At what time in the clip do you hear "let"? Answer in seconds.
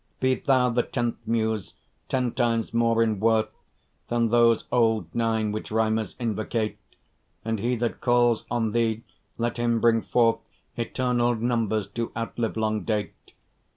9.37-9.57